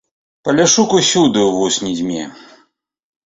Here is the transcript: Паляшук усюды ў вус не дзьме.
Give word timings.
Паляшук 0.47 0.95
усюды 0.99 1.39
ў 1.43 1.51
вус 1.57 1.75
не 1.85 1.93
дзьме. 1.97 2.23